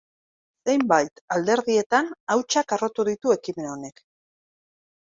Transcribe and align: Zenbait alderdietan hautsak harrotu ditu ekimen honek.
Zenbait 0.69 1.21
alderdietan 1.35 2.09
hautsak 2.37 2.77
harrotu 2.79 3.07
ditu 3.13 3.39
ekimen 3.39 3.73
honek. 3.77 4.05